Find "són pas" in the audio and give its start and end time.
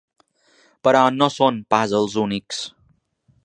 1.35-1.93